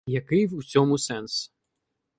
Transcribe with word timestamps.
Який 0.07 0.47
у 0.47 0.63
цьому 0.63 0.97
сенс? 0.97 1.51